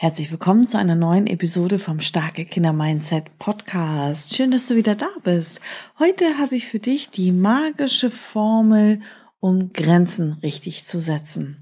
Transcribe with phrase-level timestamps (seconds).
[0.00, 4.32] Herzlich willkommen zu einer neuen Episode vom Starke Kinder Mindset Podcast.
[4.32, 5.60] Schön, dass du wieder da bist.
[5.98, 9.00] Heute habe ich für dich die magische Formel,
[9.40, 11.56] um Grenzen richtig zu setzen.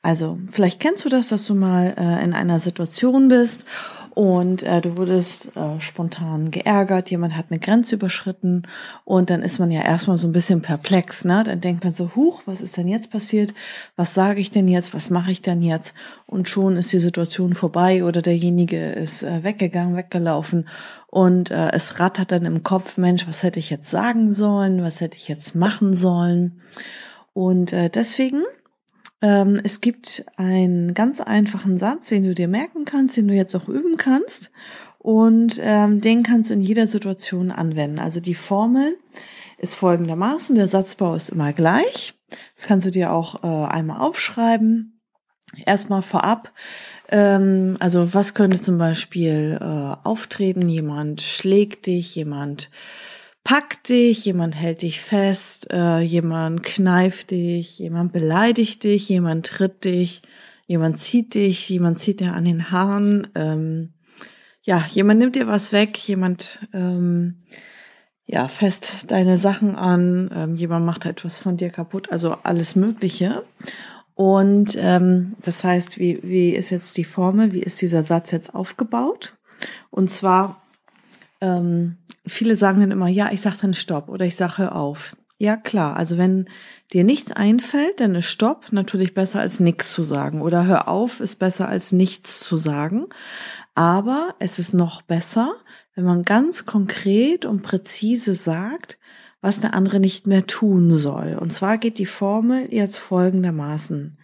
[0.00, 3.66] Also vielleicht kennst du das, dass du mal äh, in einer Situation bist
[4.14, 8.64] und äh, du wurdest äh, spontan geärgert, jemand hat eine Grenze überschritten
[9.04, 11.42] und dann ist man ja erstmal so ein bisschen perplex, ne?
[11.44, 13.54] Dann denkt man so, huch, was ist denn jetzt passiert?
[13.96, 14.92] Was sage ich denn jetzt?
[14.92, 15.94] Was mache ich denn jetzt?
[16.26, 20.68] Und schon ist die Situation vorbei oder derjenige ist äh, weggegangen, weggelaufen
[21.06, 24.82] und äh, es rattert dann im Kopf, Mensch, was hätte ich jetzt sagen sollen?
[24.82, 26.58] Was hätte ich jetzt machen sollen?
[27.32, 28.42] Und äh, deswegen
[29.24, 33.68] es gibt einen ganz einfachen Satz, den du dir merken kannst, den du jetzt auch
[33.68, 34.50] üben kannst.
[34.98, 37.98] Und ähm, den kannst du in jeder Situation anwenden.
[37.98, 38.96] Also die Formel
[39.58, 42.14] ist folgendermaßen, der Satzbau ist immer gleich.
[42.56, 45.00] Das kannst du dir auch äh, einmal aufschreiben.
[45.66, 46.52] Erstmal vorab,
[47.08, 50.68] ähm, also was könnte zum Beispiel äh, auftreten?
[50.68, 52.70] Jemand schlägt dich, jemand
[53.44, 59.84] packt dich, jemand hält dich fest, äh, jemand kneift dich, jemand beleidigt dich, jemand tritt
[59.84, 60.22] dich,
[60.66, 63.94] jemand zieht dich, jemand zieht dir an den Haaren, ähm,
[64.62, 67.42] ja, jemand nimmt dir was weg, jemand ähm,
[68.24, 73.44] ja, fest deine Sachen an, ähm, jemand macht etwas von dir kaputt, also alles Mögliche.
[74.14, 78.54] Und ähm, das heißt, wie, wie ist jetzt die Formel, wie ist dieser Satz jetzt
[78.54, 79.36] aufgebaut?
[79.90, 80.62] Und zwar
[81.40, 85.16] ähm, viele sagen dann immer, ja, ich sage dann Stopp oder ich sage hör auf.
[85.38, 85.96] Ja, klar.
[85.96, 86.48] Also wenn
[86.92, 90.40] dir nichts einfällt, dann ist Stopp natürlich besser als nichts zu sagen.
[90.40, 93.06] Oder hör auf ist besser als nichts zu sagen.
[93.74, 95.54] Aber es ist noch besser,
[95.94, 98.98] wenn man ganz konkret und präzise sagt,
[99.40, 101.36] was der andere nicht mehr tun soll.
[101.40, 104.16] Und zwar geht die Formel jetzt folgendermaßen.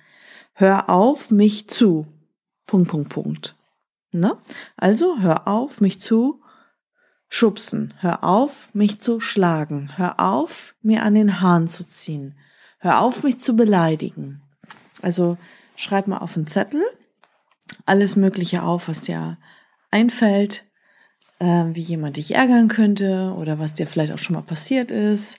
[0.52, 2.06] Hör auf mich zu.
[2.66, 3.56] Punkt, Punkt, Punkt.
[4.12, 4.36] Ne?
[4.76, 6.40] Also hör auf mich zu
[7.28, 7.94] schubsen.
[7.98, 9.90] Hör auf, mich zu schlagen.
[9.96, 12.38] Hör auf, mir an den Haaren zu ziehen.
[12.78, 14.42] Hör auf, mich zu beleidigen.
[15.02, 15.36] Also
[15.76, 16.82] schreib mal auf einen Zettel
[17.86, 19.38] alles Mögliche auf, was dir
[19.90, 20.64] einfällt,
[21.38, 25.38] äh, wie jemand dich ärgern könnte oder was dir vielleicht auch schon mal passiert ist.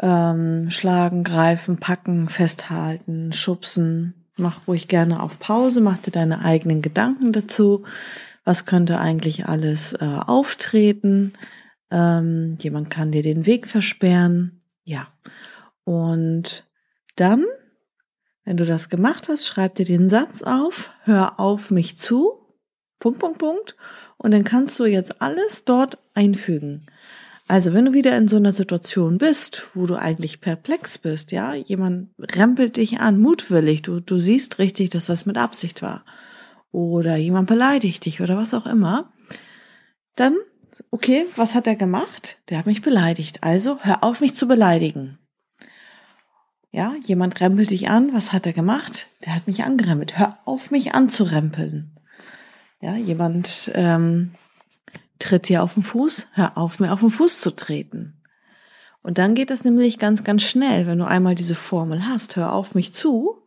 [0.00, 4.14] Ähm, schlagen, greifen, packen, festhalten, schubsen.
[4.36, 7.84] Mach ruhig gerne auf Pause, mach dir deine eigenen Gedanken dazu
[8.44, 11.34] was könnte eigentlich alles äh, auftreten.
[11.90, 14.62] Ähm, jemand kann dir den Weg versperren.
[14.84, 15.08] Ja.
[15.84, 16.66] Und
[17.16, 17.44] dann,
[18.44, 22.32] wenn du das gemacht hast, schreib dir den Satz auf, hör auf mich zu,
[22.98, 23.76] Punkt, Punkt, Punkt.
[24.16, 26.86] Und dann kannst du jetzt alles dort einfügen.
[27.48, 31.54] Also wenn du wieder in so einer Situation bist, wo du eigentlich perplex bist, ja,
[31.54, 36.04] jemand rempelt dich an, mutwillig, du, du siehst richtig, dass das mit Absicht war
[36.72, 39.12] oder jemand beleidigt dich oder was auch immer,
[40.16, 40.36] dann,
[40.90, 42.38] okay, was hat er gemacht?
[42.48, 43.42] Der hat mich beleidigt.
[43.42, 45.18] Also hör auf, mich zu beleidigen.
[46.70, 48.14] Ja, jemand rempelt dich an.
[48.14, 49.08] Was hat er gemacht?
[49.26, 50.18] Der hat mich angerempelt.
[50.18, 51.98] Hör auf, mich anzurempeln.
[52.80, 54.34] Ja, jemand ähm,
[55.18, 56.28] tritt dir auf den Fuß.
[56.32, 58.22] Hör auf, mir auf den Fuß zu treten.
[59.02, 62.36] Und dann geht das nämlich ganz, ganz schnell, wenn du einmal diese Formel hast.
[62.36, 63.42] Hör auf mich zu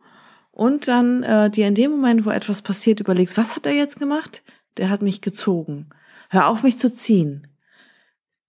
[0.56, 3.98] und dann äh, dir in dem Moment, wo etwas passiert, überlegst, was hat er jetzt
[3.98, 4.42] gemacht?
[4.78, 5.90] Der hat mich gezogen.
[6.30, 7.46] Hör auf, mich zu ziehen.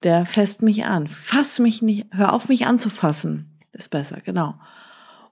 [0.03, 1.09] Der fässt mich an.
[1.09, 3.59] Fass mich nicht, hör auf, mich anzufassen.
[3.73, 4.56] Ist besser, genau.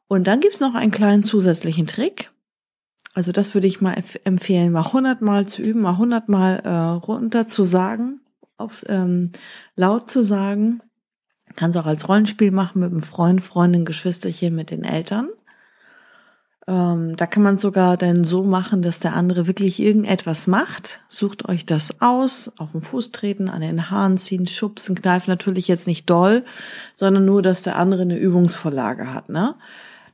[0.09, 2.29] Und dann gibt's noch einen kleinen zusätzlichen Trick.
[3.13, 7.63] Also das würde ich mal empfehlen, mal hundertmal zu üben, mal hundertmal äh, runter zu
[7.63, 8.19] sagen,
[8.57, 9.31] auf, ähm,
[9.77, 10.81] laut zu sagen.
[11.55, 15.29] Kannst auch als Rollenspiel machen mit einem Freund, Freundin, Geschwisterchen, mit den Eltern.
[16.67, 21.01] Ähm, da kann man sogar dann so machen, dass der andere wirklich irgendetwas macht.
[21.09, 25.67] Sucht euch das aus, auf den Fuß treten, an den Haaren ziehen, schubsen, kneifen, natürlich
[25.67, 26.43] jetzt nicht doll,
[26.95, 29.55] sondern nur, dass der andere eine Übungsvorlage hat, ne?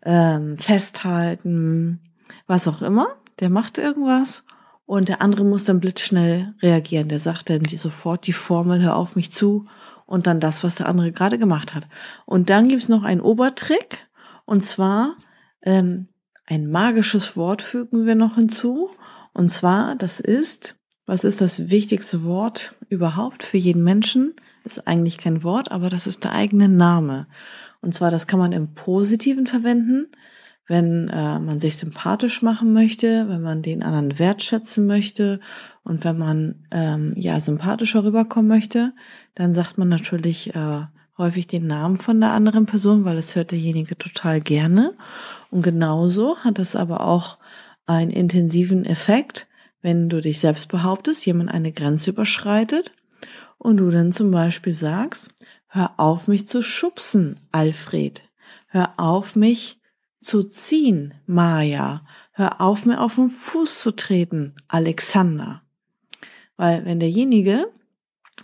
[0.04, 2.02] Ähm, festhalten,
[2.48, 3.08] was auch immer.
[3.40, 4.46] Der macht irgendwas
[4.86, 7.08] und der andere muss dann blitzschnell reagieren.
[7.08, 9.68] Der sagt dann die, sofort die Formel, hör auf mich zu
[10.06, 11.88] und dann das, was der andere gerade gemacht hat.
[12.26, 14.00] Und dann gibt's noch einen Obertrick
[14.44, 15.16] und zwar
[15.62, 16.08] ähm,
[16.52, 18.90] ein magisches Wort fügen wir noch hinzu.
[19.34, 20.76] Und zwar, das ist,
[21.06, 24.34] was ist das wichtigste Wort überhaupt für jeden Menschen?
[24.66, 27.28] Ist eigentlich kein Wort, aber das ist der eigene Name.
[27.80, 30.08] Und zwar, das kann man im Positiven verwenden,
[30.68, 35.40] wenn äh, man sich sympathisch machen möchte, wenn man den anderen wertschätzen möchte
[35.84, 38.94] und wenn man ähm, ja sympathischer rüberkommen möchte,
[39.36, 40.82] dann sagt man natürlich äh,
[41.18, 44.94] häufig den Namen von der anderen Person, weil es hört derjenige total gerne.
[45.52, 47.38] Und genauso hat es aber auch
[47.86, 49.48] einen intensiven Effekt,
[49.82, 52.94] wenn du dich selbst behauptest, jemand eine Grenze überschreitet
[53.58, 55.30] und du dann zum Beispiel sagst,
[55.68, 58.24] hör auf mich zu schubsen, Alfred.
[58.68, 59.80] Hör auf mich
[60.22, 62.06] zu ziehen, Maja.
[62.32, 65.64] Hör auf mir auf den Fuß zu treten, Alexander.
[66.56, 67.68] Weil wenn derjenige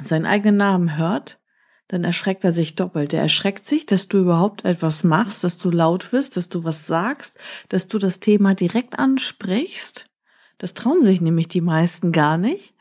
[0.01, 1.39] seinen eigenen Namen hört,
[1.88, 3.13] dann erschreckt er sich doppelt.
[3.13, 6.86] Er erschreckt sich, dass du überhaupt etwas machst, dass du laut wirst, dass du was
[6.86, 7.38] sagst,
[7.69, 10.10] dass du das Thema direkt ansprichst.
[10.57, 12.74] Das trauen sich nämlich die meisten gar nicht.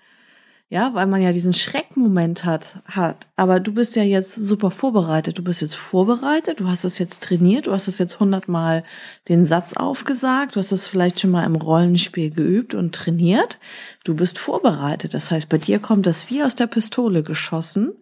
[0.68, 3.28] Ja, weil man ja diesen Schreckmoment hat, hat.
[3.36, 5.38] Aber du bist ja jetzt super vorbereitet.
[5.38, 6.58] Du bist jetzt vorbereitet.
[6.58, 7.68] Du hast das jetzt trainiert.
[7.68, 8.82] Du hast das jetzt hundertmal
[9.28, 10.56] den Satz aufgesagt.
[10.56, 13.60] Du hast das vielleicht schon mal im Rollenspiel geübt und trainiert.
[14.02, 15.14] Du bist vorbereitet.
[15.14, 17.92] Das heißt, bei dir kommt das wie aus der Pistole geschossen.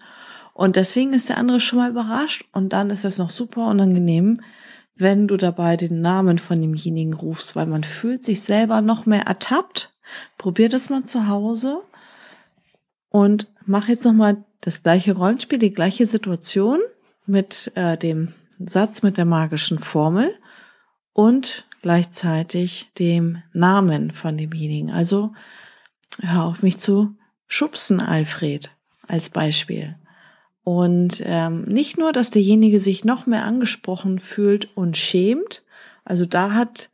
[0.55, 2.47] Und deswegen ist der andere schon mal überrascht.
[2.53, 4.41] Und dann ist es noch super unangenehm,
[4.97, 9.23] wenn du dabei den Namen von demjenigen rufst, weil man fühlt sich selber noch mehr
[9.23, 9.93] ertappt.
[10.39, 11.83] Probier das mal zu Hause
[13.09, 16.79] und mach jetzt nochmal das gleiche Rollenspiel, die gleiche Situation
[17.27, 20.33] mit äh, dem Satz mit der magischen Formel
[21.13, 24.91] und gleichzeitig dem Namen von demjenigen.
[24.91, 25.33] Also
[26.21, 27.17] hör auf mich zu
[27.49, 28.71] schubsen, Alfred,
[29.09, 29.97] als Beispiel.
[30.65, 35.63] Und ähm, nicht nur, dass derjenige sich noch mehr angesprochen fühlt und schämt,
[36.05, 36.91] also da hat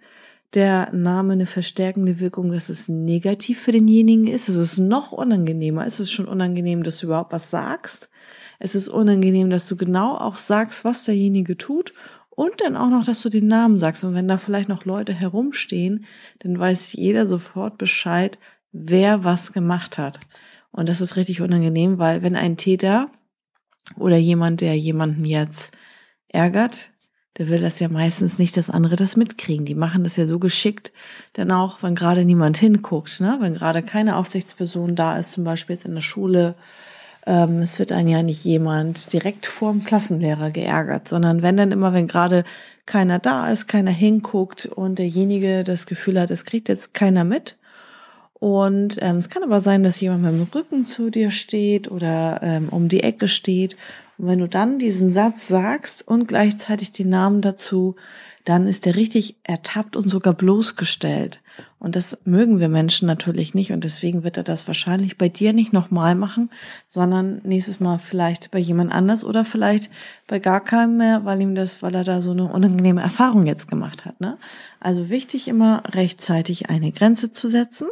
[0.54, 4.48] der Name eine verstärkende Wirkung, dass es negativ für denjenigen ist.
[4.48, 5.86] Es ist noch unangenehmer.
[5.86, 8.10] Es ist schon unangenehm, dass du überhaupt was sagst.
[8.58, 11.94] Es ist unangenehm, dass du genau auch sagst, was derjenige tut
[12.30, 14.02] und dann auch noch, dass du den Namen sagst.
[14.02, 16.04] Und wenn da vielleicht noch Leute herumstehen,
[16.40, 18.38] dann weiß jeder sofort Bescheid,
[18.72, 20.20] wer was gemacht hat.
[20.72, 23.10] Und das ist richtig unangenehm, weil wenn ein Täter
[23.96, 25.76] oder jemand, der jemanden jetzt
[26.28, 26.90] ärgert,
[27.38, 29.64] der will das ja meistens nicht, dass andere das mitkriegen.
[29.64, 30.92] Die machen das ja so geschickt,
[31.36, 33.38] denn auch, wenn gerade niemand hinguckt, ne?
[33.40, 36.54] wenn gerade keine Aufsichtsperson da ist, zum Beispiel jetzt in der Schule,
[37.26, 41.72] ähm, es wird einen ja nicht jemand direkt vor dem Klassenlehrer geärgert, sondern wenn dann
[41.72, 42.44] immer, wenn gerade
[42.86, 47.56] keiner da ist, keiner hinguckt und derjenige das Gefühl hat, es kriegt jetzt keiner mit.
[48.40, 52.40] Und ähm, es kann aber sein, dass jemand mit dem Rücken zu dir steht oder
[52.42, 53.76] ähm, um die Ecke steht
[54.20, 57.96] und wenn du dann diesen Satz sagst und gleichzeitig den Namen dazu,
[58.44, 61.40] dann ist er richtig ertappt und sogar bloßgestellt.
[61.78, 65.54] Und das mögen wir Menschen natürlich nicht und deswegen wird er das wahrscheinlich bei dir
[65.54, 66.50] nicht nochmal machen,
[66.86, 69.90] sondern nächstes Mal vielleicht bei jemand anders oder vielleicht
[70.26, 73.68] bei gar keinem mehr, weil ihm das, weil er da so eine unangenehme Erfahrung jetzt
[73.68, 74.20] gemacht hat.
[74.20, 74.36] Ne?
[74.80, 77.88] Also wichtig immer rechtzeitig eine Grenze zu setzen.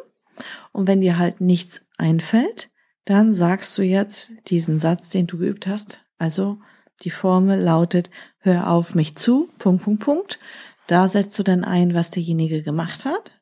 [0.72, 2.70] Und wenn dir halt nichts einfällt,
[3.04, 6.58] dann sagst du jetzt diesen Satz, den du geübt hast, also
[7.02, 10.38] die Formel lautet, hör auf mich zu, Punkt, Punkt, Punkt.
[10.86, 13.32] Da setzt du dann ein, was derjenige gemacht hat.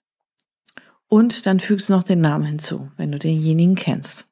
[1.09, 4.27] Und dann fügst du noch den Namen hinzu, wenn du denjenigen kennst.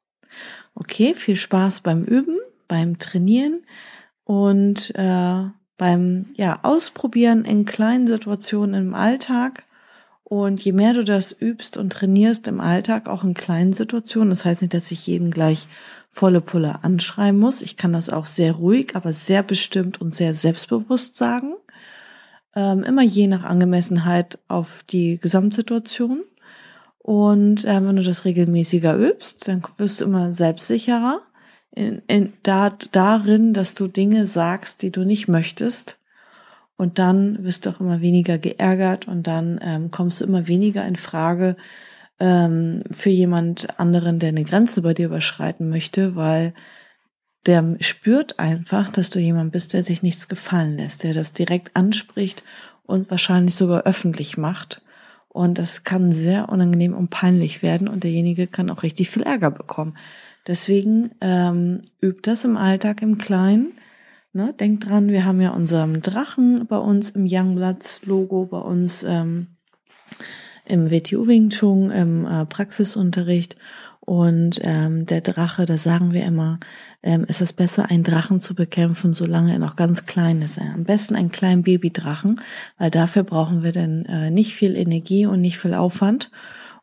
[0.75, 3.65] Okay, viel Spaß beim Üben, beim Trainieren
[4.25, 5.45] und äh,
[5.77, 9.63] beim ja, Ausprobieren in kleinen Situationen im Alltag.
[10.27, 14.43] Und je mehr du das übst und trainierst im Alltag, auch in kleinen Situationen, das
[14.43, 15.67] heißt nicht, dass ich jeden gleich
[16.09, 17.61] volle Pulle anschreiben muss.
[17.61, 21.53] Ich kann das auch sehr ruhig, aber sehr bestimmt und sehr selbstbewusst sagen.
[22.55, 26.23] Ähm, immer je nach Angemessenheit auf die Gesamtsituation.
[26.97, 31.21] Und äh, wenn du das regelmäßiger übst, dann wirst du immer selbstsicherer
[31.69, 35.99] in, in, da, darin, dass du Dinge sagst, die du nicht möchtest.
[36.77, 40.85] Und dann wirst du auch immer weniger geärgert und dann ähm, kommst du immer weniger
[40.85, 41.55] in Frage,
[42.19, 46.53] ähm, für jemand anderen, der eine Grenze bei dir überschreiten möchte, weil
[47.45, 51.75] der spürt einfach, dass du jemand bist, der sich nichts gefallen lässt, der das direkt
[51.75, 52.43] anspricht
[52.83, 54.81] und wahrscheinlich sogar öffentlich macht.
[55.27, 59.51] Und das kann sehr unangenehm und peinlich werden und derjenige kann auch richtig viel Ärger
[59.51, 59.97] bekommen.
[60.47, 63.73] Deswegen ähm, übt das im Alltag im Kleinen.
[64.35, 69.01] Ne, denkt dran, wir haben ja unseren Drachen bei uns im Youngbloods Logo, bei uns
[69.03, 69.47] ähm,
[70.65, 73.55] im WTU Wing Chun, im äh, Praxisunterricht.
[74.01, 76.59] Und ähm, der Drache, da sagen wir immer,
[77.01, 80.59] ähm, ist es besser, einen Drachen zu bekämpfen, solange er noch ganz klein ist.
[80.59, 82.41] Am besten einen kleinen Babydrachen,
[82.77, 86.29] weil dafür brauchen wir dann äh, nicht viel Energie und nicht viel Aufwand.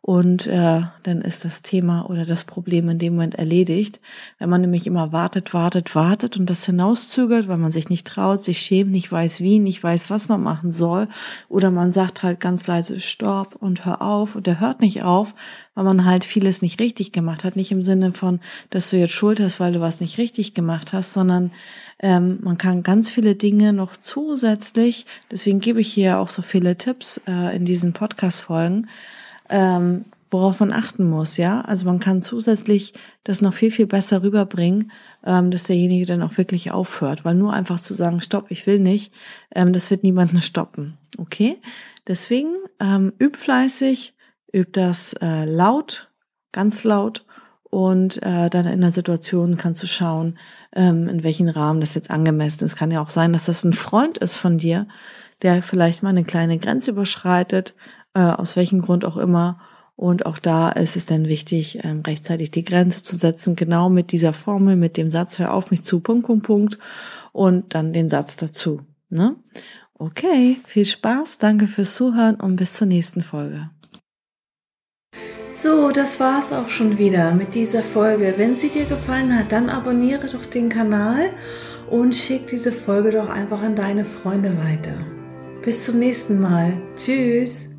[0.05, 4.01] Und äh, dann ist das Thema oder das Problem in dem Moment erledigt.
[4.41, 8.43] Wenn man nämlich immer wartet, wartet, wartet und das hinauszögert, weil man sich nicht traut,
[8.43, 11.07] sich schämt, nicht weiß wie, nicht weiß, was man machen soll,
[11.49, 15.37] oder man sagt halt ganz leise Stopp und hör auf und der hört nicht auf,
[15.77, 17.55] weil man halt vieles nicht richtig gemacht hat.
[17.55, 18.41] Nicht im Sinne von,
[18.71, 21.53] dass du jetzt Schuld hast, weil du was nicht richtig gemacht hast, sondern
[22.01, 26.77] ähm, man kann ganz viele Dinge noch zusätzlich, deswegen gebe ich hier auch so viele
[26.77, 28.89] Tipps äh, in diesen Podcast-Folgen,
[29.53, 31.61] ähm, worauf man achten muss, ja.
[31.61, 34.91] Also man kann zusätzlich das noch viel, viel besser rüberbringen,
[35.25, 37.25] ähm, dass derjenige dann auch wirklich aufhört.
[37.25, 39.13] Weil nur einfach zu sagen, stopp, ich will nicht,
[39.55, 40.97] ähm, das wird niemanden stoppen.
[41.19, 41.59] Okay?
[42.07, 44.15] Deswegen ähm, üb fleißig,
[44.55, 46.11] üb das äh, laut,
[46.51, 47.27] ganz laut
[47.65, 50.39] und äh, dann in der Situation kannst du schauen,
[50.75, 52.77] ähm, in welchen Rahmen das jetzt angemessen ist.
[52.77, 54.89] Kann ja auch sein, dass das ein Freund ist von dir,
[55.43, 57.75] der vielleicht mal eine kleine Grenze überschreitet,
[58.14, 59.59] äh, aus welchem Grund auch immer.
[59.97, 64.12] Und auch da ist es dann wichtig, ähm, rechtzeitig die Grenze zu setzen, genau mit
[64.12, 66.78] dieser Formel, mit dem Satz, hör auf mich zu, Punkt, Punkt, Punkt,
[67.33, 68.81] und dann den Satz dazu.
[69.11, 69.37] Ne?
[69.95, 73.71] Okay, viel Spaß, danke fürs Zuhören und bis zur nächsten Folge.
[75.54, 78.35] So, das war's auch schon wieder mit dieser Folge.
[78.38, 81.31] Wenn sie dir gefallen hat, dann abonniere doch den Kanal
[81.90, 84.99] und schick diese Folge doch einfach an deine Freunde weiter.
[85.62, 86.81] Bis zum nächsten Mal.
[86.97, 87.72] Tschüss.